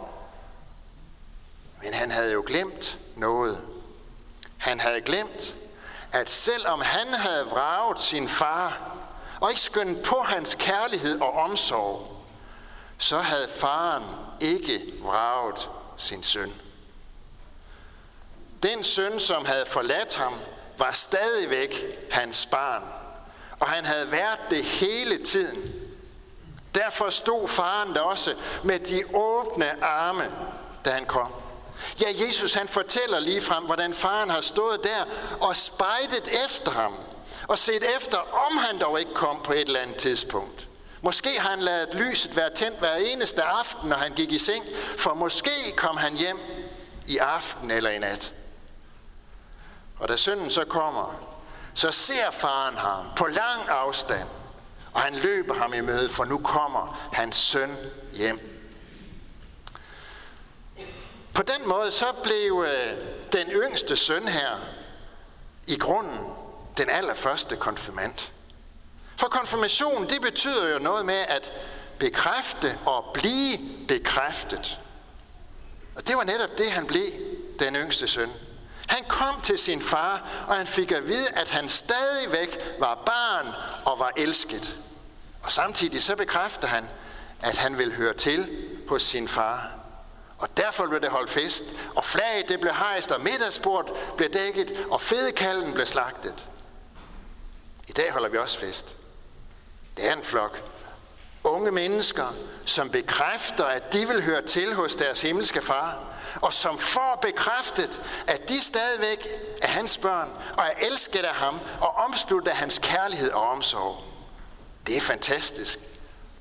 Men 1.82 1.94
han 1.94 2.10
havde 2.10 2.32
jo 2.32 2.42
glemt 2.46 2.98
noget. 3.16 3.60
Han 4.60 4.80
havde 4.80 5.00
glemt, 5.00 5.56
at 6.12 6.30
selvom 6.30 6.80
han 6.80 7.14
havde 7.14 7.46
vraget 7.46 8.02
sin 8.02 8.28
far, 8.28 8.96
og 9.40 9.50
ikke 9.50 9.60
skyndt 9.60 10.02
på 10.02 10.20
hans 10.20 10.56
kærlighed 10.58 11.20
og 11.20 11.32
omsorg, 11.32 12.16
så 12.98 13.18
havde 13.18 13.48
faren 13.56 14.04
ikke 14.40 14.82
vraget 15.02 15.68
sin 15.96 16.22
søn. 16.22 16.52
Den 18.62 18.84
søn, 18.84 19.20
som 19.20 19.44
havde 19.44 19.66
forladt 19.66 20.16
ham, 20.16 20.34
var 20.78 20.92
stadigvæk 20.92 21.74
hans 22.10 22.46
barn, 22.46 22.82
og 23.60 23.68
han 23.68 23.84
havde 23.84 24.12
været 24.12 24.40
det 24.50 24.64
hele 24.64 25.24
tiden. 25.24 25.72
Derfor 26.74 27.10
stod 27.10 27.48
faren 27.48 27.94
der 27.94 28.00
også 28.00 28.34
med 28.64 28.78
de 28.78 29.02
åbne 29.14 29.84
arme, 29.84 30.30
da 30.84 30.90
han 30.90 31.06
kom. 31.06 31.32
Ja, 32.00 32.26
Jesus 32.26 32.54
han 32.54 32.68
fortæller 32.68 33.20
lige 33.20 33.40
frem, 33.40 33.64
hvordan 33.64 33.94
faren 33.94 34.30
har 34.30 34.40
stået 34.40 34.84
der 34.84 35.04
og 35.40 35.56
spejdet 35.56 36.44
efter 36.44 36.72
ham, 36.72 36.94
og 37.48 37.58
set 37.58 37.84
efter, 37.96 38.18
om 38.18 38.56
han 38.56 38.78
dog 38.80 39.00
ikke 39.00 39.14
kom 39.14 39.40
på 39.44 39.52
et 39.52 39.60
eller 39.60 39.80
andet 39.80 39.96
tidspunkt. 39.96 40.66
Måske 41.02 41.40
har 41.40 41.50
han 41.50 41.60
ladet 41.60 41.94
lyset 41.94 42.36
være 42.36 42.50
tændt 42.54 42.78
hver 42.78 42.94
eneste 42.94 43.42
aften, 43.42 43.88
når 43.88 43.96
han 43.96 44.12
gik 44.12 44.32
i 44.32 44.38
seng, 44.38 44.64
for 44.96 45.14
måske 45.14 45.50
kom 45.76 45.96
han 45.96 46.16
hjem 46.16 46.38
i 47.06 47.18
aften 47.18 47.70
eller 47.70 47.90
i 47.90 47.98
nat. 47.98 48.34
Og 49.98 50.08
da 50.08 50.16
sønnen 50.16 50.50
så 50.50 50.64
kommer, 50.64 51.14
så 51.74 51.90
ser 51.90 52.30
faren 52.30 52.76
ham 52.76 53.04
på 53.16 53.26
lang 53.26 53.68
afstand, 53.68 54.28
og 54.92 55.00
han 55.00 55.14
løber 55.14 55.54
ham 55.54 55.74
i 55.74 55.80
møde, 55.80 56.08
for 56.08 56.24
nu 56.24 56.38
kommer 56.38 57.08
hans 57.12 57.36
søn 57.36 57.76
hjem. 58.12 58.49
På 61.34 61.42
den 61.42 61.68
måde 61.68 61.90
så 61.90 62.06
blev 62.22 62.66
øh, 62.68 62.96
den 63.32 63.50
yngste 63.50 63.96
søn 63.96 64.28
her 64.28 64.58
i 65.66 65.76
grunden 65.76 66.40
den 66.76 66.90
allerførste 66.90 67.56
konfirmant. 67.56 68.32
For 69.16 69.28
konfirmation, 69.28 70.08
det 70.08 70.20
betyder 70.22 70.68
jo 70.68 70.78
noget 70.78 71.06
med 71.06 71.24
at 71.28 71.52
bekræfte 71.98 72.78
og 72.86 73.04
blive 73.14 73.58
bekræftet. 73.88 74.78
Og 75.96 76.06
det 76.06 76.16
var 76.16 76.24
netop 76.24 76.58
det, 76.58 76.70
han 76.70 76.86
blev, 76.86 77.06
den 77.58 77.76
yngste 77.76 78.06
søn. 78.06 78.30
Han 78.88 79.04
kom 79.08 79.40
til 79.40 79.58
sin 79.58 79.82
far, 79.82 80.44
og 80.48 80.56
han 80.56 80.66
fik 80.66 80.92
at 80.92 81.08
vide, 81.08 81.28
at 81.28 81.50
han 81.50 81.68
stadigvæk 81.68 82.58
var 82.78 83.02
barn 83.06 83.46
og 83.84 83.98
var 83.98 84.12
elsket. 84.16 84.76
Og 85.42 85.52
samtidig 85.52 86.02
så 86.02 86.16
bekræfter 86.16 86.68
han, 86.68 86.88
at 87.40 87.56
han 87.56 87.78
vil 87.78 87.96
høre 87.96 88.14
til 88.14 88.66
hos 88.88 89.02
sin 89.02 89.28
far. 89.28 89.79
Og 90.40 90.56
derfor 90.56 90.86
blev 90.86 91.00
det 91.00 91.10
holdt 91.10 91.30
fest, 91.30 91.64
og 91.94 92.04
flaget 92.04 92.48
det 92.48 92.60
blev 92.60 92.72
hejst, 92.72 93.12
og 93.12 93.20
middagsbordet 93.20 93.92
blev 94.16 94.28
dækket, 94.30 94.86
og 94.90 95.00
fedekallen 95.00 95.74
blev 95.74 95.86
slagtet. 95.86 96.48
I 97.88 97.92
dag 97.92 98.12
holder 98.12 98.28
vi 98.28 98.38
også 98.38 98.58
fest. 98.58 98.96
Det 99.96 100.08
er 100.08 100.12
en 100.12 100.22
flok 100.24 100.62
unge 101.44 101.70
mennesker, 101.70 102.34
som 102.64 102.90
bekræfter, 102.90 103.64
at 103.64 103.92
de 103.92 104.08
vil 104.08 104.22
høre 104.22 104.42
til 104.42 104.74
hos 104.74 104.96
deres 104.96 105.22
himmelske 105.22 105.62
far, 105.62 105.98
og 106.42 106.52
som 106.52 106.78
får 106.78 107.18
bekræftet, 107.22 108.02
at 108.26 108.48
de 108.48 108.60
stadigvæk 108.60 109.28
er 109.62 109.68
hans 109.68 109.98
børn, 109.98 110.30
og 110.58 110.64
er 110.64 110.86
elsket 110.86 111.24
af 111.24 111.34
ham, 111.34 111.60
og 111.80 111.94
omsluttet 111.94 112.50
af 112.50 112.56
hans 112.56 112.80
kærlighed 112.82 113.30
og 113.30 113.48
omsorg. 113.48 113.96
Det 114.86 114.96
er 114.96 115.00
fantastisk. 115.00 115.78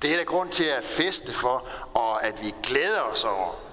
Det 0.01 0.13
er 0.13 0.17
der 0.17 0.23
grund 0.23 0.51
til 0.51 0.63
at 0.63 0.83
feste 0.83 1.33
for, 1.33 1.67
og 1.93 2.23
at 2.23 2.43
vi 2.43 2.53
glæder 2.63 3.01
os 3.01 3.23
over. 3.23 3.68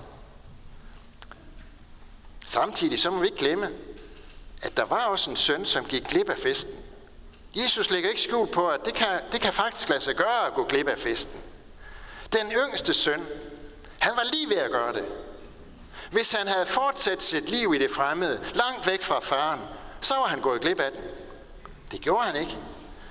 Samtidig 2.47 2.99
så 2.99 3.11
må 3.11 3.19
vi 3.19 3.27
ikke 3.27 3.39
glemme, 3.39 3.71
at 4.63 4.77
der 4.77 4.85
var 4.85 5.05
også 5.05 5.31
en 5.31 5.37
søn, 5.37 5.67
som 5.67 5.85
gik 5.85 6.05
glip 6.05 6.31
af 6.31 6.39
festen. 6.39 6.75
Jesus 7.55 7.91
lægger 7.91 8.09
ikke 8.09 8.21
skjul 8.21 8.47
på, 8.47 8.69
at 8.69 8.85
det 8.85 8.95
kan, 8.95 9.21
det 9.33 9.41
kan 9.41 9.53
faktisk 9.53 9.89
lade 9.89 10.01
sig 10.01 10.15
gøre 10.15 10.47
at 10.47 10.55
gå 10.55 10.65
glip 10.65 10.89
af 10.89 10.99
festen. 10.99 11.41
Den 12.33 12.53
yngste 12.53 12.93
søn, 12.93 13.27
han 13.99 14.13
var 14.17 14.25
lige 14.33 14.49
ved 14.49 14.57
at 14.57 14.71
gøre 14.71 14.93
det. 14.93 15.05
Hvis 16.11 16.33
han 16.33 16.49
havde 16.49 16.67
fortsat 16.67 17.23
sit 17.23 17.51
liv 17.51 17.75
i 17.75 17.79
det 17.79 17.91
fremmede, 17.91 18.41
langt 18.55 18.87
væk 18.87 19.03
fra 19.03 19.21
faren, 19.21 19.61
så 20.01 20.15
var 20.15 20.27
han 20.27 20.41
gået 20.41 20.61
glip 20.61 20.81
af 20.81 20.93
den. 20.93 21.01
Det 21.91 22.01
gjorde 22.01 22.27
han 22.27 22.37
ikke. 22.37 22.59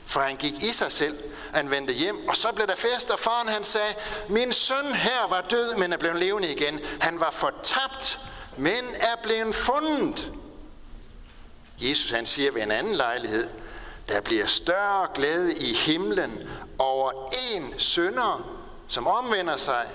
For 0.05 0.19
han 0.19 0.35
gik 0.35 0.63
i 0.63 0.73
sig 0.73 0.91
selv. 0.91 1.19
Han 1.53 1.71
vendte 1.71 1.93
hjem, 1.93 2.27
og 2.27 2.37
så 2.37 2.51
blev 2.51 2.67
der 2.67 2.75
fest, 2.75 3.11
og 3.11 3.19
faren 3.19 3.47
han 3.47 3.63
sagde, 3.63 3.93
min 4.29 4.51
søn 4.53 4.93
her 4.93 5.27
var 5.29 5.41
død, 5.41 5.75
men 5.75 5.93
er 5.93 5.97
blevet 5.97 6.15
levende 6.15 6.51
igen. 6.51 6.79
Han 6.99 7.19
var 7.19 7.31
fortabt, 7.31 8.19
men 8.57 8.95
er 8.95 9.15
blevet 9.23 9.55
fundet. 9.55 10.31
Jesus 11.79 12.11
han 12.11 12.25
siger 12.25 12.51
ved 12.51 12.61
en 12.61 12.71
anden 12.71 12.95
lejlighed, 12.95 13.49
der 14.09 14.21
bliver 14.21 14.45
større 14.45 15.07
glæde 15.13 15.57
i 15.57 15.73
himlen 15.73 16.49
over 16.79 17.31
en 17.55 17.79
sønder, 17.79 18.61
som 18.87 19.07
omvender 19.07 19.57
sig, 19.57 19.85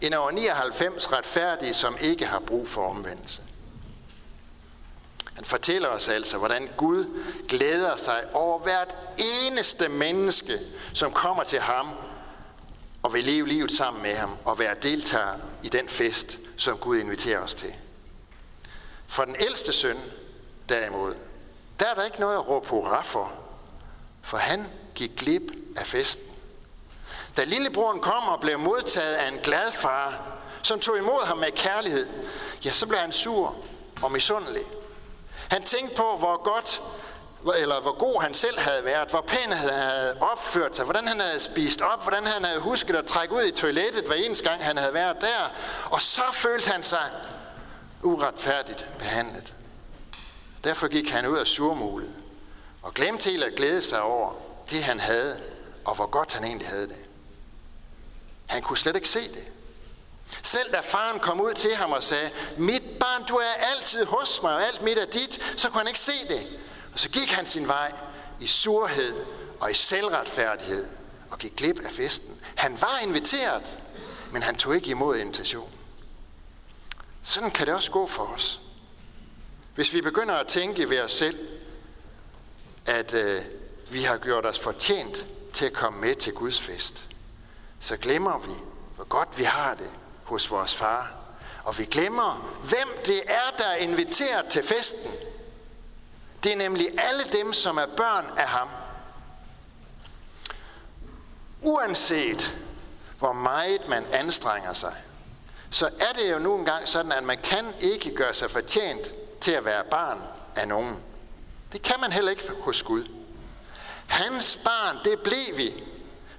end 0.00 0.14
over 0.14 0.30
99 0.30 1.12
retfærdige, 1.12 1.74
som 1.74 1.96
ikke 2.00 2.26
har 2.26 2.38
brug 2.38 2.68
for 2.68 2.90
omvendelse. 2.90 3.42
Han 5.34 5.44
fortæller 5.44 5.88
os 5.88 6.08
altså, 6.08 6.38
hvordan 6.38 6.68
Gud 6.76 7.04
glæder 7.48 7.96
sig 7.96 8.24
over 8.32 8.58
hvert 8.58 8.96
eneste 9.46 9.88
menneske, 9.88 10.58
som 10.94 11.12
kommer 11.12 11.44
til 11.44 11.60
ham 11.60 11.88
og 13.02 13.14
vil 13.14 13.24
leve 13.24 13.48
livet 13.48 13.70
sammen 13.70 14.02
med 14.02 14.14
ham 14.14 14.36
og 14.44 14.58
være 14.58 14.74
deltager 14.82 15.34
i 15.62 15.68
den 15.68 15.88
fest, 15.88 16.38
som 16.56 16.78
Gud 16.78 16.96
inviterer 16.98 17.40
os 17.40 17.54
til. 17.54 17.74
For 19.08 19.24
den 19.24 19.36
ældste 19.40 19.72
søn, 19.72 19.98
derimod, 20.68 21.14
der 21.80 21.86
er 21.86 21.94
der 21.94 22.04
ikke 22.04 22.20
noget 22.20 22.34
at 22.34 22.48
råbe 22.48 22.68
hurra 22.68 23.02
for, 23.02 23.32
for 24.22 24.36
han 24.36 24.66
gik 24.94 25.16
glip 25.16 25.42
af 25.76 25.86
festen. 25.86 26.24
Da 27.36 27.44
lillebroren 27.44 28.00
kom 28.00 28.28
og 28.28 28.40
blev 28.40 28.58
modtaget 28.58 29.14
af 29.14 29.28
en 29.28 29.38
glad 29.38 29.72
far, 29.72 30.22
som 30.62 30.80
tog 30.80 30.98
imod 30.98 31.26
ham 31.26 31.38
med 31.38 31.50
kærlighed, 31.50 32.08
ja, 32.64 32.70
så 32.70 32.86
blev 32.86 32.98
han 32.98 33.12
sur 33.12 33.56
og 34.02 34.12
misundelig. 34.12 34.62
Han 35.48 35.62
tænkte 35.62 35.96
på, 35.96 36.16
hvor 36.18 36.42
godt 36.42 36.82
eller 37.56 37.80
hvor 37.80 37.98
god 37.98 38.22
han 38.22 38.34
selv 38.34 38.58
havde 38.58 38.84
været, 38.84 39.10
hvor 39.10 39.20
pæn 39.20 39.52
han 39.52 39.70
havde 39.70 40.16
opført 40.20 40.76
sig, 40.76 40.84
hvordan 40.84 41.08
han 41.08 41.20
havde 41.20 41.40
spist 41.40 41.80
op, 41.80 42.02
hvordan 42.02 42.26
han 42.26 42.44
havde 42.44 42.60
husket 42.60 42.96
at 42.96 43.06
trække 43.06 43.34
ud 43.34 43.42
i 43.42 43.50
toilettet 43.50 44.04
hver 44.06 44.16
eneste 44.16 44.48
gang, 44.50 44.64
han 44.64 44.76
havde 44.76 44.94
været 44.94 45.20
der. 45.20 45.50
Og 45.90 46.02
så 46.02 46.22
følte 46.32 46.70
han 46.70 46.82
sig 46.82 47.10
uretfærdigt 48.02 48.88
behandlet. 48.98 49.54
Derfor 50.64 50.88
gik 50.88 51.10
han 51.10 51.26
ud 51.26 51.36
af 51.36 51.46
surmulet 51.46 52.14
og 52.82 52.94
glemte 52.94 53.30
helt 53.30 53.44
at 53.44 53.54
glæde 53.56 53.82
sig 53.82 54.02
over 54.02 54.32
det, 54.70 54.82
han 54.82 55.00
havde, 55.00 55.40
og 55.84 55.94
hvor 55.94 56.06
godt 56.06 56.32
han 56.32 56.44
egentlig 56.44 56.68
havde 56.68 56.88
det. 56.88 57.00
Han 58.46 58.62
kunne 58.62 58.78
slet 58.78 58.96
ikke 58.96 59.08
se 59.08 59.28
det. 59.28 59.46
Selv 60.42 60.72
da 60.72 60.80
faren 60.80 61.18
kom 61.18 61.40
ud 61.40 61.54
til 61.54 61.76
ham 61.76 61.92
og 61.92 62.02
sagde, 62.02 62.30
mit 62.58 62.82
barn, 63.00 63.24
du 63.28 63.34
er 63.34 63.64
altid 63.76 64.04
hos 64.04 64.42
mig, 64.42 64.54
og 64.54 64.66
alt 64.66 64.82
mit 64.82 64.98
er 64.98 65.06
dit, 65.06 65.40
så 65.56 65.68
kunne 65.68 65.78
han 65.78 65.88
ikke 65.88 65.98
se 65.98 66.28
det. 66.28 66.46
Og 66.92 66.98
så 66.98 67.08
gik 67.08 67.30
han 67.30 67.46
sin 67.46 67.68
vej 67.68 67.92
i 68.40 68.46
surhed 68.46 69.24
og 69.60 69.70
i 69.70 69.74
selvretfærdighed 69.74 70.86
og 71.30 71.38
gik 71.38 71.56
glip 71.56 71.80
af 71.84 71.90
festen. 71.90 72.40
Han 72.54 72.80
var 72.80 72.98
inviteret, 73.02 73.78
men 74.32 74.42
han 74.42 74.56
tog 74.56 74.74
ikke 74.74 74.90
imod 74.90 75.16
invitationen. 75.16 75.77
Sådan 77.28 77.50
kan 77.50 77.66
det 77.66 77.74
også 77.74 77.90
gå 77.90 78.06
for 78.06 78.22
os. 78.22 78.60
Hvis 79.74 79.94
vi 79.94 80.00
begynder 80.00 80.34
at 80.34 80.46
tænke 80.46 80.90
ved 80.90 81.00
os 81.00 81.12
selv, 81.12 81.48
at 82.86 83.14
øh, 83.14 83.42
vi 83.90 84.02
har 84.02 84.18
gjort 84.18 84.46
os 84.46 84.58
fortjent 84.58 85.26
til 85.52 85.66
at 85.66 85.72
komme 85.72 86.00
med 86.00 86.14
til 86.14 86.32
Guds 86.32 86.60
fest, 86.60 87.04
så 87.80 87.96
glemmer 87.96 88.38
vi, 88.38 88.52
hvor 88.96 89.04
godt 89.04 89.38
vi 89.38 89.42
har 89.42 89.74
det 89.74 89.90
hos 90.24 90.50
vores 90.50 90.74
far. 90.74 91.14
Og 91.64 91.78
vi 91.78 91.84
glemmer, 91.84 92.58
hvem 92.62 92.88
det 93.06 93.22
er, 93.26 93.56
der 93.58 93.66
er 93.66 93.76
inviteret 93.76 94.46
til 94.50 94.62
festen. 94.62 95.10
Det 96.42 96.52
er 96.52 96.56
nemlig 96.56 96.88
alle 96.98 97.24
dem, 97.32 97.52
som 97.52 97.76
er 97.76 97.86
børn 97.96 98.38
af 98.38 98.48
ham. 98.48 98.68
Uanset 101.62 102.56
hvor 103.18 103.32
meget 103.32 103.88
man 103.88 104.06
anstrenger 104.12 104.72
sig, 104.72 104.96
så 105.70 105.86
er 105.86 106.12
det 106.12 106.32
jo 106.32 106.38
nu 106.38 106.56
engang 106.56 106.88
sådan, 106.88 107.12
at 107.12 107.24
man 107.24 107.38
kan 107.38 107.64
ikke 107.80 108.14
gøre 108.14 108.34
sig 108.34 108.50
fortjent 108.50 109.14
til 109.40 109.52
at 109.52 109.64
være 109.64 109.84
barn 109.90 110.18
af 110.56 110.68
nogen. 110.68 110.96
Det 111.72 111.82
kan 111.82 112.00
man 112.00 112.12
heller 112.12 112.30
ikke 112.30 112.52
hos 112.60 112.82
Gud. 112.82 113.04
Hans 114.06 114.58
barn, 114.64 114.98
det 115.04 115.20
blev 115.20 115.56
vi, 115.56 115.84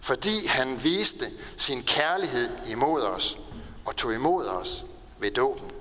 fordi 0.01 0.47
han 0.47 0.83
viste 0.83 1.25
sin 1.57 1.83
kærlighed 1.83 2.49
imod 2.69 3.01
os 3.01 3.37
og 3.85 3.95
tog 3.95 4.13
imod 4.13 4.45
os 4.45 4.85
ved 5.19 5.31
dåben. 5.31 5.71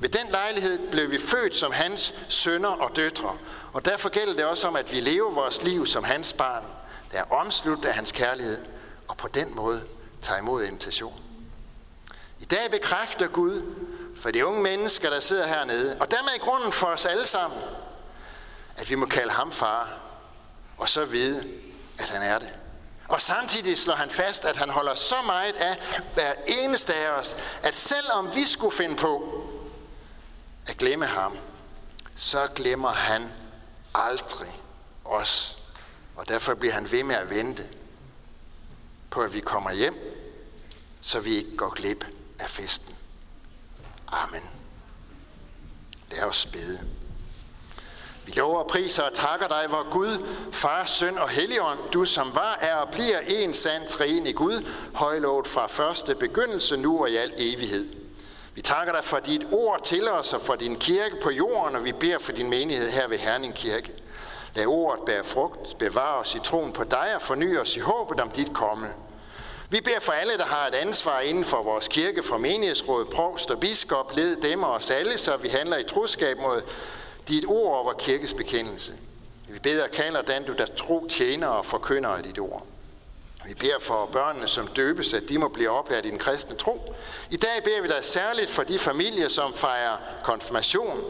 Ved 0.00 0.08
den 0.08 0.30
lejlighed 0.30 0.90
blev 0.90 1.10
vi 1.10 1.18
født 1.18 1.56
som 1.56 1.72
hans 1.72 2.14
sønner 2.28 2.68
og 2.68 2.96
døtre, 2.96 3.36
og 3.72 3.84
derfor 3.84 4.08
gælder 4.08 4.34
det 4.34 4.44
også 4.44 4.68
om, 4.68 4.76
at 4.76 4.92
vi 4.92 5.00
lever 5.00 5.30
vores 5.30 5.64
liv 5.64 5.86
som 5.86 6.04
hans 6.04 6.32
barn, 6.32 6.64
der 7.12 7.18
er 7.18 7.32
omsluttet 7.32 7.84
af 7.84 7.94
hans 7.94 8.12
kærlighed, 8.12 8.64
og 9.08 9.16
på 9.16 9.28
den 9.28 9.54
måde 9.54 9.82
tager 10.22 10.38
imod 10.38 10.64
invitationen. 10.64 11.31
I 12.42 12.44
dag 12.44 12.70
bekræfter 12.70 13.28
Gud 13.28 13.62
for 14.20 14.30
de 14.30 14.46
unge 14.46 14.62
mennesker, 14.62 15.10
der 15.10 15.20
sidder 15.20 15.46
hernede, 15.46 15.96
og 16.00 16.10
dermed 16.10 16.32
i 16.36 16.38
grunden 16.38 16.72
for 16.72 16.86
os 16.86 17.06
alle 17.06 17.26
sammen, 17.26 17.60
at 18.76 18.90
vi 18.90 18.94
må 18.94 19.06
kalde 19.06 19.32
ham 19.32 19.52
far, 19.52 20.00
og 20.76 20.88
så 20.88 21.04
vide, 21.04 21.48
at 21.98 22.10
han 22.10 22.22
er 22.22 22.38
det. 22.38 22.48
Og 23.08 23.20
samtidig 23.20 23.78
slår 23.78 23.94
han 23.94 24.10
fast, 24.10 24.44
at 24.44 24.56
han 24.56 24.70
holder 24.70 24.94
så 24.94 25.22
meget 25.26 25.56
af 25.56 26.02
hver 26.14 26.32
eneste 26.46 26.94
af 26.94 27.10
os, 27.10 27.36
at 27.62 27.74
selvom 27.74 28.34
vi 28.34 28.44
skulle 28.46 28.76
finde 28.76 28.96
på 28.96 29.44
at 30.68 30.76
glemme 30.76 31.06
ham, 31.06 31.38
så 32.16 32.48
glemmer 32.54 32.90
han 32.90 33.28
aldrig 33.94 34.60
os. 35.04 35.58
Og 36.16 36.28
derfor 36.28 36.54
bliver 36.54 36.74
han 36.74 36.92
ved 36.92 37.02
med 37.02 37.16
at 37.16 37.30
vente 37.30 37.68
på, 39.10 39.20
at 39.22 39.34
vi 39.34 39.40
kommer 39.40 39.72
hjem, 39.72 39.94
så 41.00 41.20
vi 41.20 41.34
ikke 41.34 41.56
går 41.56 41.70
glip 41.70 42.04
af 42.42 42.50
festen. 42.50 42.94
Amen. 44.08 44.50
Lad 46.10 46.22
os 46.22 46.46
bede. 46.46 46.88
Vi 48.24 48.32
lover 48.32 48.58
og 48.58 48.66
priser 48.66 49.02
og 49.02 49.14
takker 49.14 49.48
dig, 49.48 49.64
hvor 49.68 49.90
Gud, 49.90 50.26
Far, 50.52 50.84
Søn 50.84 51.18
og 51.18 51.28
Helligånd, 51.28 51.78
du 51.92 52.04
som 52.04 52.34
var, 52.34 52.58
er 52.60 52.74
og 52.74 52.88
bliver 52.92 53.18
en 53.26 53.54
sand 53.54 53.88
træen 53.88 54.26
i 54.26 54.32
Gud, 54.32 54.66
højlovet 54.94 55.46
fra 55.46 55.66
første 55.66 56.14
begyndelse, 56.14 56.76
nu 56.76 57.00
og 57.00 57.10
i 57.10 57.16
al 57.16 57.32
evighed. 57.38 57.88
Vi 58.54 58.62
takker 58.62 58.92
dig 58.92 59.04
for 59.04 59.18
dit 59.18 59.46
ord 59.52 59.84
til 59.84 60.08
os 60.08 60.32
og 60.32 60.40
for 60.40 60.54
din 60.54 60.76
kirke 60.78 61.16
på 61.22 61.30
jorden, 61.30 61.76
og 61.76 61.84
vi 61.84 61.92
beder 61.92 62.18
for 62.18 62.32
din 62.32 62.50
menighed 62.50 62.90
her 62.90 63.08
ved 63.08 63.18
Herning 63.18 63.54
Kirke. 63.54 63.92
Lad 64.54 64.66
ordet 64.66 65.04
bære 65.06 65.24
frugt, 65.24 65.78
bevare 65.78 66.18
os 66.20 66.34
i 66.34 66.38
troen 66.44 66.72
på 66.72 66.84
dig 66.84 67.14
og 67.14 67.22
forny 67.22 67.58
os 67.58 67.76
i 67.76 67.80
håbet 67.80 68.20
om 68.20 68.30
dit 68.30 68.52
komme. 68.52 68.88
Vi 69.72 69.80
beder 69.80 70.00
for 70.00 70.12
alle, 70.12 70.38
der 70.38 70.44
har 70.44 70.66
et 70.66 70.74
ansvar 70.74 71.20
inden 71.20 71.44
for 71.44 71.62
vores 71.62 71.88
kirke, 71.88 72.22
for 72.22 72.38
menighedsråd, 72.38 73.04
provst 73.04 73.50
og 73.50 73.60
biskop, 73.60 74.16
led 74.16 74.36
dem 74.36 74.62
og 74.62 74.70
os 74.70 74.90
alle, 74.90 75.18
så 75.18 75.36
vi 75.36 75.48
handler 75.48 75.76
i 75.76 75.82
troskab 75.82 76.38
mod 76.38 76.62
dit 77.28 77.44
ord 77.46 77.76
over 77.76 77.92
kirkes 77.92 78.34
bekendelse. 78.34 78.92
Vi 79.48 79.58
beder 79.58 79.84
og 79.84 79.90
kalder 79.90 80.22
den, 80.22 80.44
du 80.44 80.52
der 80.52 80.66
tro 80.66 81.06
tjener 81.08 81.46
og 81.46 81.66
forkynder 81.66 82.10
af 82.10 82.22
dit 82.22 82.38
ord. 82.38 82.66
Vi 83.46 83.54
beder 83.54 83.78
for 83.80 84.08
børnene, 84.12 84.48
som 84.48 84.66
døbes, 84.66 85.14
at 85.14 85.22
de 85.28 85.38
må 85.38 85.48
blive 85.48 85.70
oplært 85.70 86.06
i 86.06 86.10
den 86.10 86.18
kristne 86.18 86.56
tro. 86.56 86.94
I 87.30 87.36
dag 87.36 87.64
beder 87.64 87.82
vi 87.82 87.88
dig 87.88 88.04
særligt 88.04 88.50
for 88.50 88.62
de 88.62 88.78
familier, 88.78 89.28
som 89.28 89.54
fejrer 89.54 89.96
konfirmation. 90.24 91.04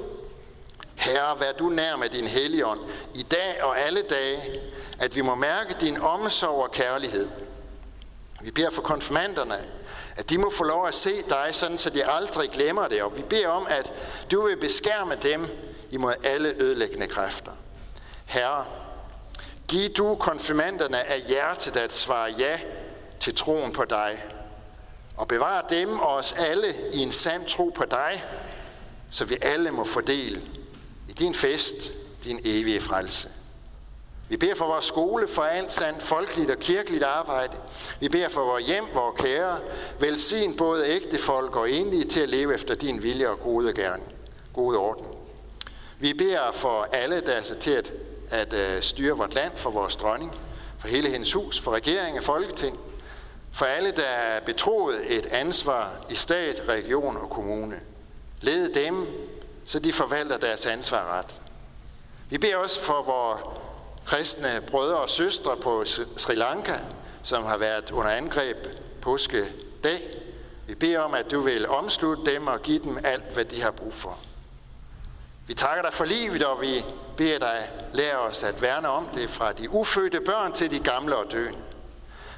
Herre, 0.95 1.41
vær 1.41 1.53
du 1.53 1.69
nær 1.69 1.97
med 1.97 2.09
din 2.09 2.27
helligånd 2.27 2.81
i 3.15 3.23
dag 3.23 3.63
og 3.63 3.81
alle 3.81 4.03
dage, 4.03 4.61
at 4.99 5.17
vi 5.17 5.21
må 5.21 5.35
mærke 5.35 5.75
din 5.81 6.01
omsorg 6.01 6.63
og 6.63 6.73
kærlighed. 6.73 7.29
Vi 8.43 8.51
beder 8.51 8.71
for 8.71 8.83
konfirmanderne, 8.83 9.59
at 10.17 10.31
de 10.31 10.39
må 10.39 10.51
få 10.51 10.65
lov 10.65 10.87
at 10.87 10.95
se 10.95 11.23
dig, 11.29 11.49
sådan 11.53 11.79
så 11.79 11.91
de 11.91 12.11
aldrig 12.11 12.51
glemmer 12.51 12.89
det. 12.89 13.03
Og 13.03 13.17
vi 13.17 13.23
beder 13.23 13.49
om, 13.49 13.67
at 13.71 13.93
du 14.31 14.47
vil 14.47 14.57
beskærme 14.57 15.15
dem 15.15 15.47
imod 15.91 16.15
alle 16.25 16.55
ødelæggende 16.59 17.07
kræfter. 17.07 17.53
Herre, 18.25 18.67
giv 19.69 19.91
du 19.91 20.15
konfirmanderne 20.15 21.11
af 21.11 21.21
hjertet 21.29 21.77
at 21.77 21.93
svare 21.93 22.35
ja 22.39 22.61
til 23.21 23.35
troen 23.35 23.73
på 23.73 23.85
dig, 23.85 24.25
og 25.17 25.29
bevar 25.29 25.67
dem 25.71 25.99
og 25.99 26.15
os 26.15 26.33
alle 26.33 26.67
i 26.93 26.99
en 26.99 27.13
sand 27.13 27.47
tro 27.47 27.73
på 27.75 27.85
dig, 27.85 28.25
så 29.11 29.25
vi 29.25 29.39
alle 29.43 29.71
må 29.71 29.85
fordele 29.85 30.43
i 31.09 31.13
din 31.13 31.35
fest, 31.35 31.93
din 32.25 32.41
evige 32.45 32.81
frelse. 32.81 33.29
Vi 34.33 34.37
beder 34.37 34.55
for 34.55 34.67
vores 34.67 34.85
skole, 34.85 35.29
for 35.29 35.43
alt 35.43 35.73
sandt 35.73 36.03
folkeligt 36.03 36.51
og 36.51 36.59
kirkeligt 36.59 37.03
arbejde. 37.03 37.57
Vi 38.01 38.09
beder 38.09 38.29
for 38.29 38.45
vores 38.45 38.67
hjem, 38.67 38.85
vores 38.95 39.21
kære. 39.21 39.59
Velsign 39.99 40.57
både 40.57 40.87
ægte 40.87 41.19
folk 41.19 41.57
og 41.57 41.71
enlige 41.71 42.05
til 42.05 42.21
at 42.21 42.29
leve 42.29 42.55
efter 42.55 42.75
din 42.75 43.03
vilje 43.03 43.29
og 43.29 43.41
gode 43.41 43.73
gerne. 43.73 44.03
Gode 44.53 44.79
orden. 44.79 45.07
Vi 45.99 46.15
beder 46.15 46.53
for 46.53 46.89
alle, 46.93 47.21
der 47.21 47.33
er 47.33 47.41
til 47.41 47.71
at, 47.71 47.93
at 48.31 48.53
uh, 48.53 48.83
styre 48.83 49.17
vort 49.17 49.35
land, 49.35 49.53
for 49.57 49.71
vores 49.71 49.97
dronning, 49.97 50.33
for 50.79 50.89
hele 50.89 51.09
hendes 51.09 51.33
hus, 51.33 51.61
for 51.61 51.71
regering 51.71 52.19
og 52.19 52.25
folketing, 52.25 52.79
for 53.53 53.65
alle, 53.65 53.91
der 53.91 54.03
er 54.03 54.41
betroet 54.41 55.17
et 55.17 55.27
ansvar 55.27 55.91
i 56.11 56.15
stat, 56.15 56.63
region 56.69 57.17
og 57.17 57.31
kommune. 57.31 57.81
Led 58.41 58.69
dem, 58.69 59.07
så 59.67 59.79
de 59.79 59.93
forvalter 59.93 60.39
deres 60.39 60.67
ansvar 60.67 61.19
ret. 61.19 61.41
Vi 62.31 62.39
beder 62.39 62.57
også 62.57 62.81
for 62.81 63.03
vores 63.03 63.62
kristne 64.07 64.63
brødre 64.67 64.97
og 64.97 65.11
søstre 65.11 65.57
på 65.57 65.85
Sri 66.17 66.35
Lanka, 66.35 66.79
som 67.23 67.45
har 67.45 67.57
været 67.57 67.91
under 67.91 68.11
angreb 68.11 68.57
påske 69.01 69.45
dag. 69.85 70.01
Vi 70.67 70.75
beder 70.75 71.01
om, 71.01 71.15
at 71.15 71.31
du 71.31 71.41
vil 71.41 71.69
omslutte 71.69 72.35
dem 72.35 72.47
og 72.47 72.63
give 72.63 72.79
dem 72.79 72.99
alt, 73.05 73.35
hvad 73.35 73.45
de 73.45 73.63
har 73.63 73.71
brug 73.71 73.95
for. 73.95 74.19
Vi 75.47 75.55
takker 75.55 75.83
dig 75.83 75.93
for 75.93 76.05
livet, 76.05 76.43
og 76.43 76.61
vi 76.61 76.85
beder 77.17 77.39
dig, 77.39 77.71
lære 77.93 78.19
os 78.19 78.43
at 78.43 78.63
værne 78.63 78.89
om 78.89 79.09
det 79.15 79.31
fra 79.31 79.53
de 79.53 79.71
ufødte 79.71 80.21
børn 80.21 80.53
til 80.53 80.71
de 80.71 80.79
gamle 80.79 81.17
og 81.17 81.33
døende. 81.33 81.59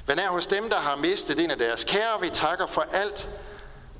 Hvad 0.05 0.17
er 0.17 0.29
hos 0.29 0.47
dem, 0.47 0.69
der 0.69 0.79
har 0.79 0.95
mistet 0.95 1.39
en 1.39 1.51
af 1.51 1.57
deres 1.57 1.83
kære. 1.83 2.21
Vi 2.21 2.29
takker 2.29 2.65
for 2.65 2.85
alt, 2.91 3.29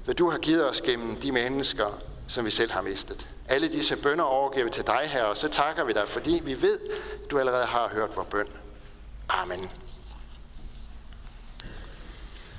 hvad 0.05 0.15
du 0.15 0.29
har 0.29 0.37
givet 0.37 0.69
os 0.69 0.81
gennem 0.81 1.15
de 1.15 1.31
mennesker, 1.31 2.01
som 2.27 2.45
vi 2.45 2.51
selv 2.51 2.71
har 2.71 2.81
mistet. 2.81 3.27
Alle 3.49 3.67
disse 3.67 3.95
bønder 3.95 4.23
overgiver 4.23 4.65
vi 4.65 4.71
til 4.71 4.87
dig, 4.87 5.01
her, 5.05 5.23
og 5.23 5.37
så 5.37 5.47
takker 5.47 5.83
vi 5.83 5.93
dig, 5.93 6.07
fordi 6.07 6.41
vi 6.43 6.61
ved, 6.61 6.79
at 7.23 7.31
du 7.31 7.39
allerede 7.39 7.65
har 7.65 7.89
hørt 7.89 8.15
vores 8.15 8.27
bøn. 8.31 8.47
Amen. 9.29 9.71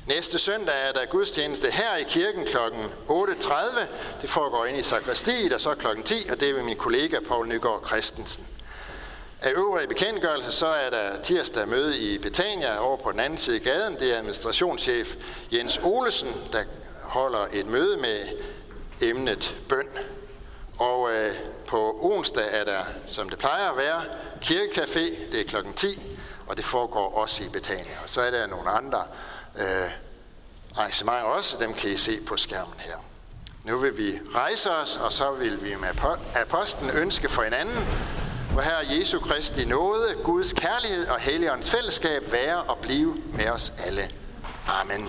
Næste 0.07 0.38
søndag 0.38 0.74
er 0.88 0.92
der 0.92 1.07
gudstjeneste 1.07 1.70
her 1.70 1.96
i 1.96 2.02
kirken 2.02 2.44
kl. 2.44 2.57
8.30. 3.09 3.52
Det 4.20 4.31
foregår 4.31 4.64
ind 4.64 4.79
i 4.79 4.83
sakristiet, 4.83 5.52
og 5.52 5.61
så 5.61 5.74
kl. 5.74 5.87
10, 6.05 6.29
og 6.31 6.40
det 6.40 6.50
er 6.50 6.55
med 6.55 6.62
min 6.62 6.76
kollega 6.76 7.18
Paul 7.29 7.48
Nygaard 7.48 7.87
Christensen. 7.87 8.46
Af 9.42 9.52
øvrige 9.52 9.88
bekendtgørelse, 9.88 10.52
så 10.52 10.66
er 10.66 10.90
der 10.90 11.22
tirsdag 11.22 11.68
møde 11.68 11.98
i 11.98 12.18
Betania 12.18 12.79
over 12.79 12.96
på 12.96 13.12
den 13.12 13.20
anden 13.20 13.37
side 13.37 13.57
af 13.57 13.62
gaden. 13.62 13.94
Det 13.94 14.12
er 14.12 14.18
administrationschef 14.18 15.14
Jens 15.52 15.81
Olesen, 15.83 16.29
der 16.52 16.64
holder 17.02 17.46
et 17.52 17.66
møde 17.66 17.96
med 17.96 18.18
emnet 19.02 19.56
bøn. 19.68 19.88
Og 20.78 21.12
øh, 21.12 21.35
på 21.66 21.98
onsdag 22.02 22.44
er 22.50 22.64
der, 22.64 22.85
som 23.06 23.28
det 23.28 23.38
plejer 23.38 23.70
at 23.70 23.76
være, 23.76 24.02
kirkecafé. 24.44 25.32
Det 25.32 25.40
er 25.40 25.44
klokken 25.44 25.74
10, 25.74 26.16
og 26.46 26.56
det 26.56 26.64
foregår 26.64 27.14
også 27.14 27.44
i 27.44 27.48
Betania. 27.48 27.92
Og 28.02 28.09
så 28.09 28.20
er 28.20 28.30
der 28.30 28.46
nogle 28.46 28.70
andre 28.70 29.02
øh, 29.59 29.90
arrangementer 30.76 31.22
også. 31.22 31.56
Dem 31.61 31.74
kan 31.74 31.90
I 31.90 31.96
se 31.96 32.20
på 32.20 32.37
skærmen 32.37 32.74
her. 32.78 32.96
Nu 33.64 33.78
vil 33.78 33.98
vi 33.98 34.18
rejse 34.35 34.70
os, 34.70 34.96
og 34.96 35.12
så 35.12 35.32
vil 35.32 35.64
vi 35.64 35.74
med 35.74 35.88
apostlen 36.35 36.90
ønske 36.90 37.28
for 37.28 37.42
hinanden, 37.42 37.87
hvor 38.52 38.62
her 38.62 38.98
Jesu 38.98 39.20
Kristi 39.20 39.64
nåde, 39.64 40.14
Guds 40.24 40.52
kærlighed 40.52 41.06
og 41.06 41.20
Helligåndens 41.20 41.70
fællesskab 41.70 42.32
være 42.32 42.62
og 42.62 42.78
blive 42.78 43.16
med 43.32 43.48
os 43.48 43.72
alle. 43.87 44.11
Amen. 44.68 45.09